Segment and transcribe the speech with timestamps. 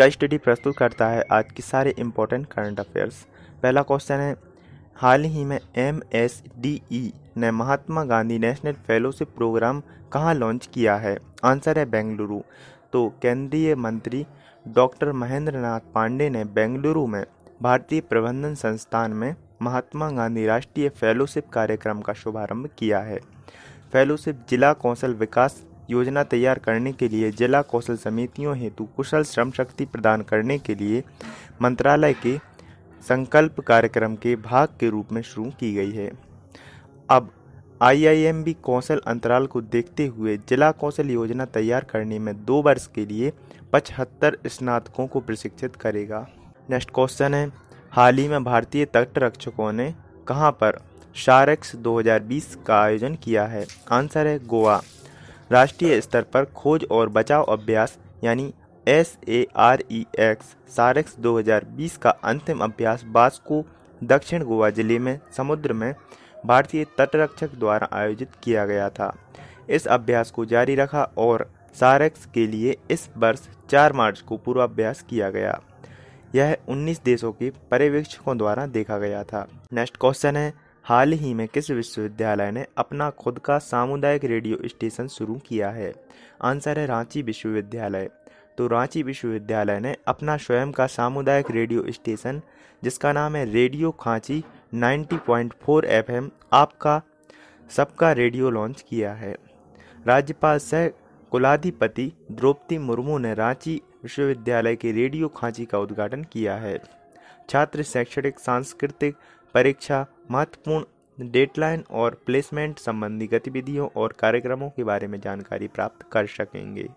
[0.00, 3.14] का स्टडी प्रस्तुत करता है आज की सारे इम्पोर्टेंट करंट अफेयर्स
[3.62, 4.36] पहला क्वेश्चन है,
[4.96, 9.82] हाल ही में एम एस डी ई ने Mahatma Gandhi national fellowship programme
[10.12, 11.16] कहाँ लॉन्च किया है?
[11.44, 12.40] आंसर है बेंगलुरु
[12.92, 14.24] तो केंद्रीय मंत्री
[14.66, 17.24] डॉक्टर महेंद्र नाथ पांडे ने बेंगलुरु में
[17.62, 23.18] भारतीय प्रबंधन संस्थान में महात्मा गांधी राष्ट्रीय फेलोशिप कार्यक्रम का शुभारंभ किया है।
[23.92, 29.50] फेलोशिप जिला कौशल विकास योजना तैयार करने के लिए जिला कौशल समितियों हेतु कुशल श्रम
[29.50, 31.02] शक्ति प्रदान करने के लिए
[31.62, 32.36] मंत्रालय के
[33.02, 36.10] संकल्प कार्यक्रम के भाग के रूप में शुरू की गई है।
[37.10, 37.30] अब
[37.80, 43.06] आईआईएमबी कौशल अंतराल को देखते हुए जिला कौशल योजना तैयार करने में दो वर्ष के
[43.06, 43.32] लिए
[43.72, 46.26] पचहत्तर स्नातकों को प्रशिक्षित करेगा।
[46.70, 47.50] नेक्स्ट क्वेश्चन है,
[47.92, 49.94] हाल ही में भारतीय तटरक्षकों ने
[50.28, 50.78] कहाँ पर
[51.16, 53.66] शारेक्स 2020 का आयोजन किया है?
[53.92, 54.80] आंसर है गोवा।
[55.50, 58.52] राष्ट्रीय स्तर पर खोज और बचाव अभ्यास, यानी
[58.86, 63.64] S A R E X SAREX 2020 का अंतिम अभ्यास बास्को
[64.02, 65.94] दक्षिण गोवा ज़िले में समुद्र में
[66.46, 69.12] भारतीय तटरक्षक द्वारा आयोजित किया गया था।
[69.68, 75.02] इस अभ्यास को जारी रखा और सारेक्स के लिए इस वर्ष 4 मार्च को पूर्वाभ्यास
[75.10, 75.60] किया गया।
[76.34, 80.52] यह 19 देशों के पर्यवेक्षकों द्वारा देखा गया था। नेक्स्ट क्वेश्चन है
[80.90, 85.92] हाल ही में किस विश्वविद्यालय ने अपना खुद का सामुदायिक रेडियो स्टेशन शुरू किया है?
[86.42, 88.10] आंसर है रांची विश्वविद्यालय।
[88.58, 92.42] तो रांची विश्वविद्यालय ने अपना स्वयं का सामुदायिक रेडियो स्टेशन,
[92.84, 97.02] जिसका नाम है रेडियो खांची 90.4 एफएम, आपका,
[97.70, 99.36] सबका रेडियो लॉन्च किया है।
[100.06, 100.88] राज्यपाल सह
[101.30, 107.00] कुलाधिपति द्रौपदी मुर्मू ने रांची विश्वविद्यालय के रेडियो खांची का उद्घाटन किया है।
[107.50, 109.16] छात्र शैक्षणिक, सांस्कृतिक
[109.54, 116.26] परीक्षा, महत्वपूर्ण डेटलाइन और प्लेसमेंट संबंधी गतिविधियों और कार्यक्रमों के बारे में जानकारी प्राप्त कर
[116.26, 116.88] सकेंगे।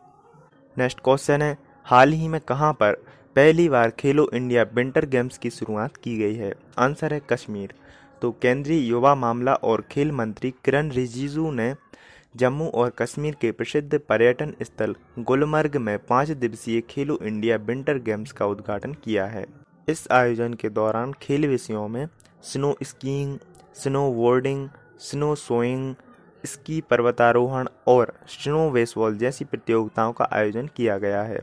[0.77, 2.93] नेक्स्ट क्वेश्चन है, हाल ही में कहाँ पर
[3.35, 6.53] पहली बार खेलो इंडिया विंटर गेम्स की शुरुआत की गई है?
[6.79, 7.73] आंसर है कश्मीर।
[8.21, 11.73] तो केंद्रीय युवा मामला और खेल मंत्री किरण रिजिजू ने
[12.35, 18.31] जम्मू और कश्मीर के प्रसिद्ध पर्यटन स्थल गुलमर्ग में पाँच दिवसीय खेलो इंडिया विंटर गेम्स
[18.31, 19.45] का उद्घाटन किया है।
[19.89, 22.07] इस आयोजन के दौरान खेल विषयों में
[22.43, 23.37] snow skiing,
[23.75, 25.95] snow boarding snow shoeing,
[26.45, 31.39] ski पर्वतारोहण और स्नो बेसबॉल जैसी प्रतियोगिताओं का आयोजन किया गया है।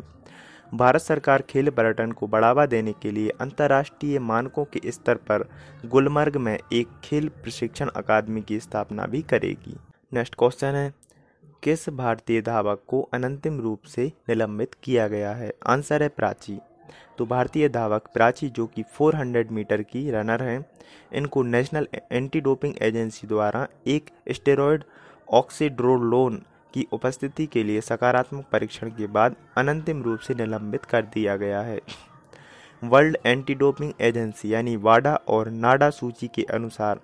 [0.75, 5.49] भारत सरकार खेल पर्यटन को बढ़ावा देने के लिए अंतर्राष्ट्रीय मानकों के स्तर पर
[5.87, 9.77] गुलमर्ग में एक खेल प्रशिक्षण अकादमी की स्थापना भी करेगी।
[10.13, 10.95] नेक्स्ट क्वेश्चन है,
[11.63, 15.53] किस भारतीय धावक को अनंतिम रूप से निलंबित किया गया है?
[15.67, 16.59] आंसर है प्राची।
[17.19, 20.65] तो भारतीय धावक प्राची, जो कि 400 मीटर की रनर हैं,
[21.13, 24.85] इनको नेशनल एंटी डोपिंग एजेंसी द्वारा एक स्टेरॉयड
[25.33, 26.43] ऑक्सीड्रोलोन
[26.75, 31.61] की उपस्थिति के लिए सकारात्मक परीक्षण के बाद अनंतिम रूप से निलंबित कर दिया गया
[31.61, 31.81] है।
[32.83, 37.01] वर्ल्ड एंटी डोपिंग एजेंसी यानी वाडा और नाडा सूची के अनुसार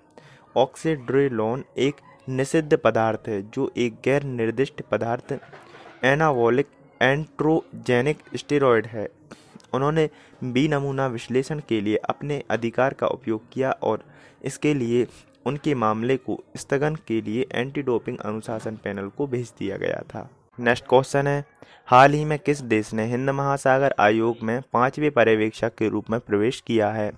[0.55, 1.95] ऑक्सीड्रोलोन एक
[2.29, 5.33] निषिद्ध पदार्थ है, जो एक गैर निर्दिष्ट पदार्थ
[6.03, 6.67] एनावोलिक
[7.01, 9.07] एंट्रोजेनिक स्टेरॉयड है।
[9.73, 10.09] उन्होंने
[10.43, 14.03] बी नमूना विश्लेषण के लिए अपने अधिकार का उपयोग किया और
[14.45, 15.07] इसके लिए
[15.45, 20.29] उनके मामले को स्थगन के लिए एंटी डोपिंग अनुशासन पैनल को भेज दिया गया था।
[20.59, 21.45] नेक्स्ट क्वेश्चन है,
[21.85, 26.19] हाल ही में किस देश ने हिंद महासागर आयोग में पाँचवें पर्यवेक्षक के रूप में
[26.19, 27.11] प्रवेश किया है?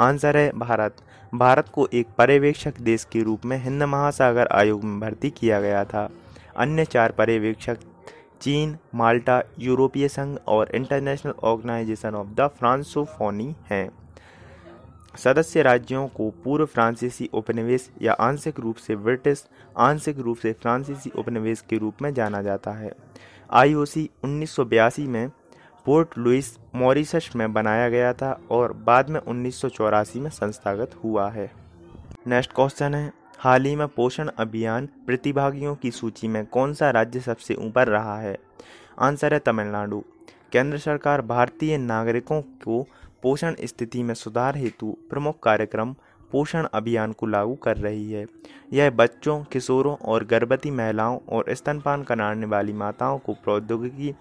[0.00, 0.96] आंसर है, भारत।
[1.34, 5.84] भारत को एक पर्यवेक्षक देश के रूप में हिंद महासागर आयोग में भर्ती किया गया
[5.84, 6.10] था।
[6.56, 7.78] अन्य चार पर्यवेक्षक
[8.40, 13.90] चीन, माल्टा, यूरोपीय संघ और International Organisation of the Francophonie हैं।
[15.18, 19.44] सदस्य राज्यों को पूर्व फ्रांसीसी उपनिवेश या आंशिक रूप से ब्रिटिश,
[19.78, 22.92] आंशिक रूप से फ्रांसीसी उपनिवेश के रूप में जाना जाता है।
[23.50, 25.28] आईओसी उन्नीस सौ बयासी में
[25.86, 30.94] पोर्ट लुइस मॉरिशस में बनाया गया था और बाद में उन्नीस सौ चौरासी में संस्थागत
[31.04, 31.50] हुआ है।
[32.26, 37.20] नेक्स्ट क्वेश्चन है हाल ही में पोषण अभियान प्रतिभागियों की सूची में कौन सा राज्य
[37.20, 38.38] सबसे ऊपर रहा है?
[38.98, 40.04] आंसर है तमिलनाडु।
[40.52, 42.86] केंद्र सरकार भारतीय नागरिकों को
[43.22, 45.92] पोषण स्थिति में सुधार हेतु प्रमुख कार्यक्रम
[46.32, 48.26] पोषण अभियान को लागू कर रही है।
[48.72, 54.14] यह बच्चों, किशोरों और गर्भवती महिलाओं और स्तनपान कराने वाली माताओं को प्रौद्योगिकी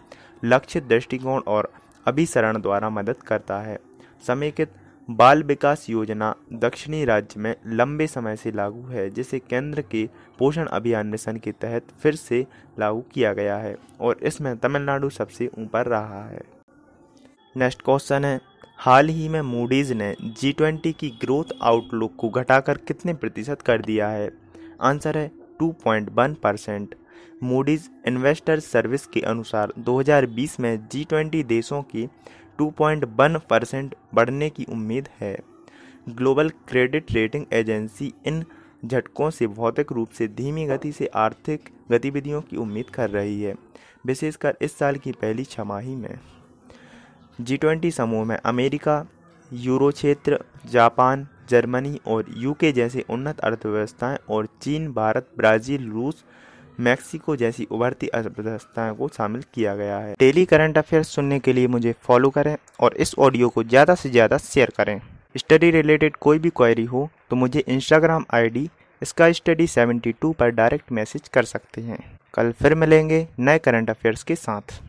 [0.46, 1.72] लक्षित दृष्टिकोण और
[2.06, 3.80] अभिसरण द्वारा मदद करता है।
[4.28, 4.72] समेकित
[5.10, 10.04] बाल विकास योजना दक्षिणी राज्य में लंबे समय से लागू है, जिसे केंद्र के
[10.40, 12.46] पोषण अभियान मिशन के तहत फिर से
[12.80, 16.42] लागू किया गया है और इसमें तमिलनाडु सबसे ऊपर रहा है।
[17.56, 18.40] नेक्स्ट क्वेश्चन है,
[18.78, 23.82] हाल ही में मूडीज ने जी ट्वेंटी की ग्रोथ आउटलुक को घटाकर कितने प्रतिशत कर
[23.82, 24.30] दिया है?
[24.82, 25.32] आंसर है
[25.64, 26.96] 2.1 परसेंट
[27.44, 32.08] मूडीज इन्वेस्टर सर्विस के अनुसार 2020 में जी ट्वेंटी देशों की
[32.62, 35.38] 2.1 परसेंट बढ़ने की उम्मीद है।
[36.10, 38.44] ग्लोबल क्रेडिट रेटिंग एजेंसी इन
[38.86, 43.56] झटकों से भौतिक रूप से धीमी गति से आर्थिक गतिविधियों की उम्मीद कर रही है,
[44.06, 46.20] विशेषकर इस साल की पहली छमाही में।
[47.42, 49.06] जी ट्वेंटी समूह में अमेरिका,
[49.52, 56.24] यूरो क्षेत्र, जापान, जर्मनी और यूके जैसे उन्नत अर्थव्यवस्थाएँ और चीन, भारत, ब्राज़ील, रूस
[56.80, 61.68] मैक्सिको जैसी उभरती अर्थव्यवस्थाओं को शामिल किया गया है। डेली करंट अफेयर्स सुनने के लिए
[61.68, 65.00] मुझे फॉलो करें और इस ऑडियो को ज़्यादा से ज़्यादा शेयर करें।
[65.38, 68.70] स्टडी रिलेटेड कोई भी क्वेरी हो तो मुझे इंस्टाग्राम आईडी
[69.02, 72.00] इसका स्टडी 72 पर डायरेक्ट मैसेज कर सकते हैं।
[72.34, 74.80] कल फिर मिलेंगे नए करंट अफेयर्स के साथ।